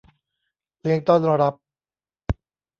[0.79, 1.53] เลี้ยงต้อนรับ